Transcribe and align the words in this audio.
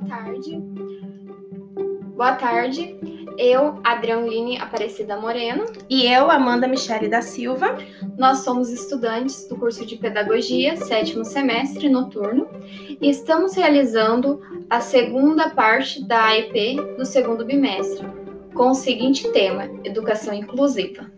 Boa 0.00 0.16
tarde. 0.16 0.62
Boa 2.16 2.34
tarde. 2.34 2.96
Eu, 3.36 3.80
Adriane 3.84 4.56
Aparecida 4.58 5.16
Moreno. 5.16 5.64
E 5.88 6.06
eu, 6.06 6.30
Amanda 6.30 6.68
Michele 6.68 7.08
da 7.08 7.20
Silva. 7.20 7.76
Nós 8.16 8.38
somos 8.38 8.70
estudantes 8.70 9.46
do 9.48 9.56
curso 9.56 9.84
de 9.84 9.96
Pedagogia, 9.96 10.76
sétimo 10.76 11.24
semestre 11.24 11.88
noturno, 11.88 12.48
e 13.00 13.08
estamos 13.08 13.54
realizando 13.54 14.40
a 14.70 14.80
segunda 14.80 15.50
parte 15.50 16.04
da 16.04 16.26
AEP 16.26 16.96
do 16.96 17.04
segundo 17.04 17.44
bimestre, 17.44 18.06
com 18.54 18.70
o 18.70 18.74
seguinte 18.74 19.30
tema: 19.32 19.68
Educação 19.84 20.34
Inclusiva. 20.34 21.17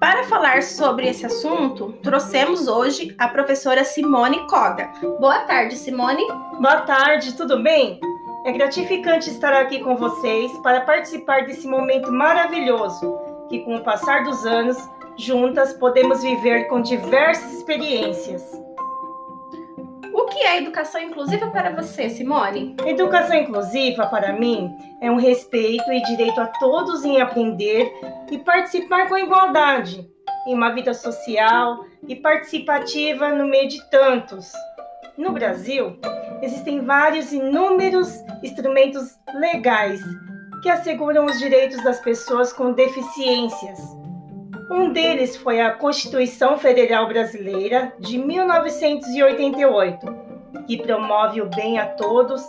Para 0.00 0.24
falar 0.24 0.62
sobre 0.62 1.06
esse 1.06 1.26
assunto, 1.26 1.92
trouxemos 2.02 2.66
hoje 2.66 3.14
a 3.18 3.28
professora 3.28 3.84
Simone 3.84 4.46
Koga. 4.46 4.90
Boa 5.20 5.40
tarde, 5.40 5.76
Simone. 5.76 6.26
Boa 6.58 6.80
tarde, 6.80 7.36
tudo 7.36 7.62
bem? 7.62 8.00
É 8.46 8.50
gratificante 8.50 9.28
estar 9.28 9.52
aqui 9.52 9.80
com 9.80 9.96
vocês 9.96 10.50
para 10.62 10.80
participar 10.80 11.44
desse 11.44 11.68
momento 11.68 12.10
maravilhoso 12.10 13.14
que, 13.50 13.58
com 13.58 13.76
o 13.76 13.84
passar 13.84 14.24
dos 14.24 14.46
anos, 14.46 14.78
juntas 15.18 15.74
podemos 15.74 16.22
viver 16.22 16.66
com 16.68 16.80
diversas 16.80 17.52
experiências. 17.52 18.42
Que 20.40 20.46
é 20.46 20.56
educação 20.56 21.02
inclusiva 21.02 21.48
para 21.48 21.70
você, 21.70 22.08
Simone? 22.08 22.74
Educação 22.86 23.36
inclusiva, 23.36 24.06
para 24.06 24.32
mim, 24.32 24.74
é 25.02 25.10
um 25.10 25.16
respeito 25.16 25.92
e 25.92 26.02
direito 26.04 26.40
a 26.40 26.46
todos 26.46 27.04
em 27.04 27.20
aprender 27.20 27.92
e 28.30 28.38
participar 28.38 29.06
com 29.06 29.18
igualdade 29.18 30.10
em 30.46 30.54
uma 30.54 30.72
vida 30.72 30.94
social 30.94 31.84
e 32.08 32.16
participativa 32.16 33.28
no 33.34 33.46
meio 33.46 33.68
de 33.68 33.86
tantos. 33.90 34.50
No 35.18 35.30
Brasil, 35.30 35.98
existem 36.40 36.86
vários 36.86 37.34
inúmeros 37.34 38.10
instrumentos 38.42 39.18
legais 39.34 40.00
que 40.62 40.70
asseguram 40.70 41.26
os 41.26 41.38
direitos 41.38 41.84
das 41.84 42.00
pessoas 42.00 42.50
com 42.50 42.72
deficiências. 42.72 43.78
Um 44.70 44.90
deles 44.90 45.36
foi 45.36 45.60
a 45.60 45.72
Constituição 45.72 46.56
Federal 46.56 47.08
Brasileira 47.08 47.92
de 48.00 48.16
1988, 48.16 50.29
que 50.66 50.76
promove 50.76 51.40
o 51.40 51.48
bem 51.48 51.78
a 51.78 51.86
todos, 51.86 52.42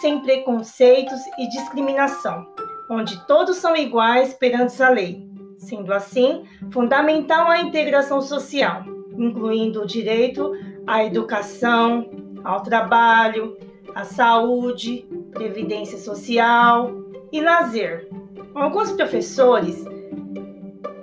sem 0.00 0.20
preconceitos 0.20 1.20
e 1.38 1.48
discriminação, 1.48 2.46
onde 2.90 3.24
todos 3.26 3.56
são 3.56 3.76
iguais 3.76 4.34
perante 4.34 4.82
a 4.82 4.88
lei. 4.88 5.28
Sendo 5.58 5.92
assim, 5.92 6.44
fundamental 6.70 7.48
a 7.48 7.60
integração 7.60 8.20
social, 8.20 8.82
incluindo 9.16 9.82
o 9.82 9.86
direito 9.86 10.52
à 10.86 11.04
educação, 11.04 12.10
ao 12.42 12.62
trabalho, 12.62 13.56
à 13.94 14.04
saúde, 14.04 15.06
previdência 15.32 15.98
social 15.98 16.92
e 17.32 17.40
lazer. 17.40 18.08
Alguns 18.54 18.92
professores 18.92 19.84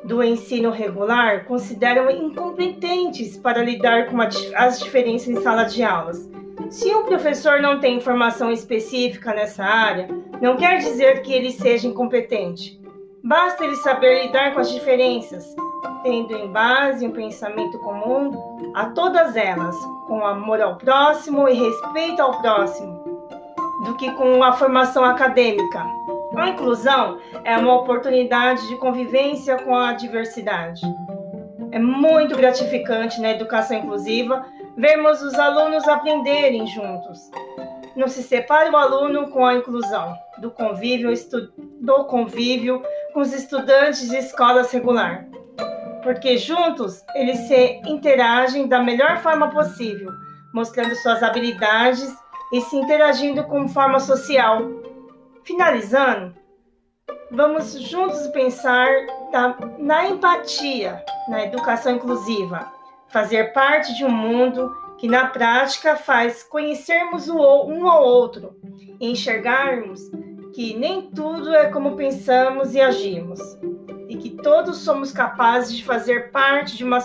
do 0.06 0.24
ensino 0.24 0.72
regular 0.72 1.46
consideram 1.46 2.10
incompetentes 2.10 3.38
para 3.38 3.64
lidar 3.64 4.08
com 4.08 4.18
as 4.22 4.80
diferenças 4.80 5.30
em 5.30 5.42
sala 5.42 5.64
de 5.64 5.84
aulas. 5.84 6.31
Se 6.72 6.88
um 6.96 7.04
professor 7.04 7.62
não 7.62 7.82
tem 7.82 7.98
informação 7.98 8.50
específica 8.50 9.34
nessa 9.34 9.62
área, 9.62 10.08
não 10.42 10.56
quer 10.56 10.78
dizer 10.78 11.22
que 11.22 11.34
ele 11.34 11.52
seja 11.52 11.86
incompetente. 11.86 12.80
Basta 13.22 13.66
ele 13.66 13.76
saber 13.76 14.24
lidar 14.24 14.54
com 14.54 14.62
as 14.62 14.72
diferenças, 14.72 15.54
tendo 16.02 16.34
em 16.34 16.48
base 16.48 17.06
um 17.06 17.12
pensamento 17.12 17.78
comum 17.80 18.72
a 18.74 18.86
todas 18.86 19.36
elas, 19.36 19.76
com 20.08 20.26
amor 20.26 20.62
ao 20.62 20.78
próximo 20.78 21.50
e 21.50 21.54
respeito 21.54 22.22
ao 22.22 22.40
próximo, 22.42 23.04
do 23.84 23.98
que 23.98 24.10
com 24.14 24.42
a 24.42 24.54
formação 24.54 25.04
acadêmica. 25.04 25.86
A 26.38 26.48
inclusão 26.48 27.20
é 27.44 27.58
uma 27.58 27.82
oportunidade 27.82 28.66
de 28.70 28.78
convivência 28.78 29.58
com 29.58 29.76
a 29.76 29.92
diversidade. 29.92 30.82
É 31.70 31.80
muito 31.80 32.34
gratificante 32.38 33.20
na 33.20 33.32
educação 33.32 33.78
inclusiva 33.78 34.46
vermos 34.82 35.22
os 35.22 35.36
alunos 35.36 35.88
aprenderem 35.88 36.66
juntos. 36.66 37.30
Não 37.96 38.08
se 38.08 38.24
separa 38.24 38.72
o 38.72 38.76
aluno 38.76 39.30
com 39.30 39.46
a 39.46 39.54
inclusão 39.54 40.18
do 40.40 40.50
convívio, 40.50 41.14
do 41.80 42.06
convívio 42.06 42.82
com 43.14 43.20
os 43.20 43.32
estudantes 43.32 44.10
de 44.10 44.18
escolas 44.18 44.72
regular, 44.72 45.28
porque 46.02 46.36
juntos 46.36 47.04
eles 47.14 47.38
se 47.42 47.80
interagem 47.86 48.68
da 48.68 48.82
melhor 48.82 49.20
forma 49.20 49.52
possível, 49.52 50.12
mostrando 50.52 50.96
suas 50.96 51.22
habilidades 51.22 52.12
e 52.52 52.60
se 52.62 52.76
interagindo 52.76 53.44
com 53.44 53.68
forma 53.68 54.00
social. 54.00 54.64
Finalizando, 55.44 56.34
vamos 57.30 57.80
juntos 57.80 58.26
pensar 58.30 58.90
na 59.78 60.08
empatia, 60.08 61.04
na 61.28 61.44
educação 61.46 61.98
inclusiva, 61.98 62.81
fazer 63.12 63.54
parte 63.54 63.94
de 63.94 64.06
um 64.06 64.10
mundo 64.10 64.76
que 64.98 65.08
na 65.08 65.28
prática 65.28 65.96
faz 65.96 66.44
conhecermos 66.44 67.28
um 67.28 67.88
ao 67.88 68.04
outro 68.04 68.56
e 69.00 69.12
enxergarmos 69.12 70.10
que 70.54 70.78
nem 70.78 71.10
tudo 71.10 71.54
é 71.54 71.70
como 71.70 71.96
pensamos 71.96 72.76
e 72.76 72.82
agimos, 72.82 73.40
e 74.08 74.18
que 74.18 74.30
todos 74.30 74.78
somos 74.80 75.12
capazes 75.12 75.76
de 75.76 75.84
fazer 75.84 76.32
parte 76.32 76.78
de 76.78 76.84
uma, 76.84 77.00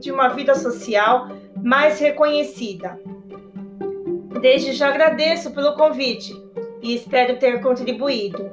de 0.00 0.10
uma 0.10 0.28
vida 0.28 0.54
social 0.54 1.28
mais 1.56 1.98
reconhecida. 1.98 2.98
Desde 4.40 4.72
já 4.72 4.88
agradeço 4.88 5.52
pelo 5.52 5.74
convite 5.74 6.32
e 6.80 6.94
espero 6.94 7.38
ter 7.38 7.60
contribuído. 7.60 8.50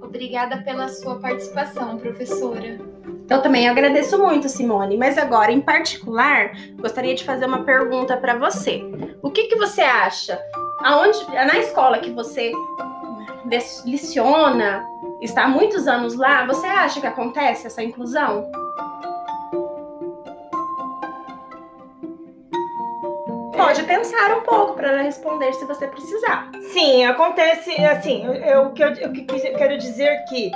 Obrigada 0.00 0.62
pela 0.62 0.88
sua 0.88 1.18
participação, 1.18 1.98
professora. 1.98 2.91
Eu 3.32 3.40
também 3.40 3.66
agradeço 3.66 4.18
muito, 4.18 4.46
Simone, 4.46 4.98
mas 4.98 5.16
agora, 5.16 5.50
em 5.50 5.60
particular, 5.60 6.52
gostaria 6.78 7.14
de 7.14 7.24
fazer 7.24 7.46
uma 7.46 7.64
pergunta 7.64 8.14
para 8.14 8.34
você. 8.34 8.84
O 9.22 9.30
que, 9.30 9.44
que 9.44 9.56
você 9.56 9.80
acha? 9.80 10.38
Aonde, 10.80 11.18
na 11.30 11.56
escola 11.58 11.98
que 11.98 12.10
você 12.10 12.52
leciona, 13.86 14.86
está 15.22 15.44
há 15.44 15.48
muitos 15.48 15.88
anos 15.88 16.14
lá, 16.14 16.44
você 16.44 16.66
acha 16.66 17.00
que 17.00 17.06
acontece 17.06 17.66
essa 17.66 17.82
inclusão? 17.82 18.50
Pode 23.56 23.82
pensar 23.84 24.36
um 24.36 24.42
pouco 24.42 24.74
para 24.74 25.00
responder 25.00 25.54
se 25.54 25.64
você 25.64 25.86
precisar. 25.86 26.50
Sim, 26.74 27.06
acontece 27.06 27.82
assim. 27.82 28.26
Eu, 28.26 28.66
o 28.66 28.72
que 28.74 28.84
eu, 28.84 28.88
eu 28.92 29.56
quero 29.56 29.78
dizer 29.78 30.22
que 30.28 30.50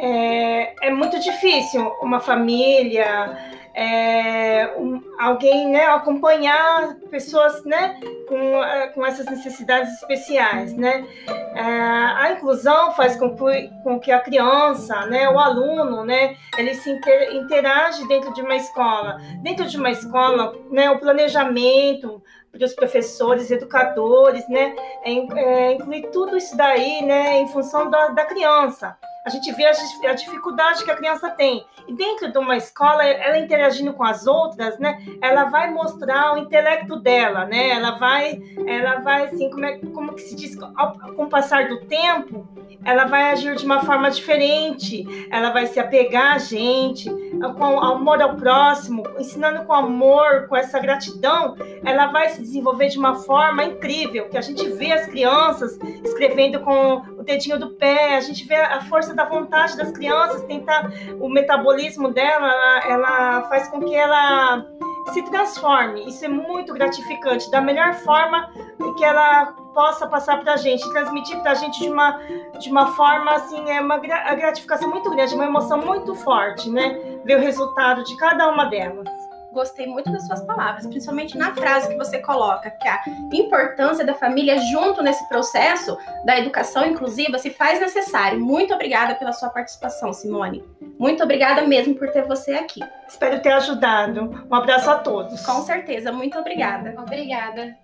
é, 0.00 0.74
é 0.82 0.90
muito 0.90 1.18
difícil 1.18 1.86
uma 2.00 2.20
família 2.20 3.36
é, 3.76 4.72
um, 4.78 5.02
alguém 5.18 5.68
né, 5.68 5.84
acompanhar 5.84 6.94
pessoas 7.10 7.62
né, 7.66 8.00
com, 8.26 8.64
é, 8.64 8.88
com 8.88 9.04
essas 9.04 9.26
necessidades 9.26 9.92
especiais. 10.00 10.72
Né? 10.72 11.06
É, 11.54 11.62
a 11.62 12.32
inclusão 12.32 12.92
faz 12.92 13.16
com 13.16 13.36
que, 13.36 13.70
com 13.84 14.00
que 14.00 14.10
a 14.10 14.20
criança, 14.20 15.04
né, 15.06 15.28
o 15.28 15.38
aluno, 15.38 16.04
né, 16.04 16.36
ele 16.56 16.72
se 16.74 16.90
inter, 16.90 17.36
interage 17.36 18.08
dentro 18.08 18.32
de 18.32 18.40
uma 18.40 18.56
escola. 18.56 19.18
Dentro 19.42 19.66
de 19.66 19.76
uma 19.76 19.90
escola, 19.90 20.54
né, 20.70 20.90
o 20.90 20.98
planejamento 20.98 22.22
para 22.50 22.64
os 22.64 22.72
professores, 22.72 23.50
educadores, 23.50 24.48
né, 24.48 24.74
é, 25.04 25.12
é, 25.12 25.72
inclui 25.74 26.00
tudo 26.10 26.34
isso 26.38 26.56
daí 26.56 27.04
né, 27.04 27.40
em 27.40 27.48
função 27.48 27.90
da, 27.90 28.08
da 28.08 28.24
criança 28.24 28.96
a 29.26 29.28
gente 29.28 29.52
vê 29.54 29.66
a, 29.66 30.14
dificuldade 30.14 30.84
que 30.84 30.90
a 30.90 30.94
criança 30.94 31.28
tem. 31.28 31.66
E 31.88 31.92
dentro 31.92 32.30
de 32.30 32.38
uma 32.38 32.56
escola, 32.56 33.04
ela 33.04 33.36
interagindo 33.36 33.92
com 33.92 34.04
as 34.04 34.24
outras, 34.24 34.78
né? 34.78 35.04
Ela 35.20 35.46
vai 35.46 35.68
mostrar 35.68 36.34
o 36.34 36.38
intelecto 36.38 36.94
dela, 36.94 37.44
né? 37.44 37.70
Ela 37.70 37.98
vai, 37.98 38.40
ela 38.64 39.00
vai 39.00 39.24
assim, 39.24 39.50
como, 39.50 39.64
é, 39.64 39.78
como 39.78 40.14
que 40.14 40.20
se 40.22 40.36
diz, 40.36 40.56
ao, 40.76 40.92
com 40.92 41.24
o 41.24 41.28
passar 41.28 41.68
do 41.68 41.80
tempo, 41.86 42.46
ela 42.84 43.06
vai 43.06 43.32
agir 43.32 43.56
de 43.56 43.66
uma 43.66 43.80
forma 43.84 44.08
diferente. 44.12 45.04
Ela 45.28 45.50
vai 45.50 45.66
se 45.66 45.80
apegar 45.80 46.36
a 46.36 46.38
gente, 46.38 47.10
com 47.58 47.80
amor 47.80 48.22
ao 48.22 48.36
próximo, 48.36 49.02
ensinando 49.18 49.64
com 49.64 49.72
amor, 49.72 50.46
com 50.46 50.54
essa 50.54 50.78
gratidão. 50.78 51.56
Ela 51.84 52.06
vai 52.06 52.28
se 52.28 52.40
desenvolver 52.40 52.90
de 52.90 52.98
uma 52.98 53.16
forma 53.16 53.64
incrível, 53.64 54.28
que 54.28 54.38
a 54.38 54.40
gente 54.40 54.68
vê 54.68 54.92
as 54.92 55.06
crianças 55.06 55.76
escrevendo 56.04 56.60
com 56.60 57.15
dedinho 57.26 57.58
do 57.58 57.70
pé, 57.70 58.16
a 58.16 58.20
gente 58.20 58.44
vê 58.46 58.54
a 58.54 58.80
força 58.82 59.12
da 59.12 59.24
vontade 59.24 59.76
das 59.76 59.90
crianças, 59.90 60.42
tentar 60.44 60.90
o 61.20 61.28
metabolismo 61.28 62.10
dela, 62.12 62.48
ela, 62.48 62.78
ela 62.88 63.42
faz 63.48 63.68
com 63.68 63.80
que 63.80 63.94
ela 63.94 64.64
se 65.12 65.22
transforme. 65.22 66.08
Isso 66.08 66.24
é 66.24 66.28
muito 66.28 66.72
gratificante, 66.72 67.50
da 67.50 67.60
melhor 67.60 67.94
forma 67.94 68.50
que 68.96 69.04
ela 69.04 69.46
possa 69.74 70.08
passar 70.08 70.40
para 70.40 70.54
a 70.54 70.56
gente, 70.56 70.88
transmitir 70.90 71.38
para 71.40 71.52
a 71.52 71.54
gente 71.54 71.78
de 71.78 71.88
uma, 71.90 72.18
de 72.58 72.70
uma 72.70 72.88
forma 72.94 73.30
assim, 73.32 73.70
é 73.70 73.80
uma 73.80 73.98
gratificação 73.98 74.88
muito 74.88 75.10
grande, 75.10 75.34
uma 75.34 75.44
emoção 75.44 75.78
muito 75.78 76.14
forte, 76.14 76.68
né? 76.70 77.20
Ver 77.24 77.36
o 77.36 77.40
resultado 77.40 78.02
de 78.02 78.16
cada 78.16 78.48
uma 78.48 78.64
delas. 78.64 79.08
Gostei 79.56 79.86
muito 79.86 80.12
das 80.12 80.26
suas 80.26 80.42
palavras, 80.42 80.86
principalmente 80.86 81.36
na 81.36 81.54
frase 81.54 81.88
que 81.88 81.96
você 81.96 82.18
coloca, 82.18 82.70
que 82.70 82.86
a 82.86 83.02
importância 83.32 84.04
da 84.04 84.14
família 84.14 84.58
junto 84.58 85.02
nesse 85.02 85.26
processo 85.28 85.96
da 86.24 86.38
educação 86.38 86.86
inclusiva 86.86 87.38
se 87.38 87.50
faz 87.50 87.80
necessário. 87.80 88.38
Muito 88.38 88.74
obrigada 88.74 89.14
pela 89.14 89.32
sua 89.32 89.48
participação, 89.48 90.12
Simone. 90.12 90.62
Muito 90.98 91.22
obrigada 91.22 91.62
mesmo 91.62 91.94
por 91.94 92.10
ter 92.10 92.22
você 92.22 92.52
aqui. 92.52 92.80
Espero 93.08 93.40
ter 93.40 93.52
ajudado. 93.52 94.46
Um 94.50 94.54
abraço 94.54 94.90
a 94.90 94.98
todos. 94.98 95.44
Com 95.44 95.62
certeza, 95.62 96.12
muito 96.12 96.38
obrigada. 96.38 96.94
Obrigada. 96.98 97.76